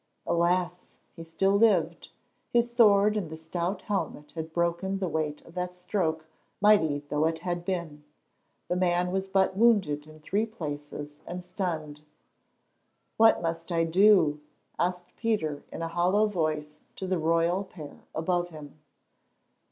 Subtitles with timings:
[0.25, 0.93] Alas!
[1.15, 2.09] he still lived,
[2.49, 6.25] his sword and the stout helmet had broken the weight of that stroke,
[6.59, 8.03] mighty though it had been.
[8.67, 12.03] The man was but wounded in three places and stunned.
[13.17, 14.41] "What must I do?"
[14.79, 18.79] asked Peter in a hollow voice to the royal pair above him.